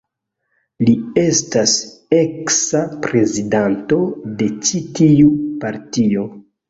Li 0.87 0.93
estas 1.23 1.73
eksa 2.19 2.81
prezidanto 3.05 4.01
de 4.41 4.49
ĉi 4.71 4.83
tiu 5.01 5.31
partio. 5.65 6.27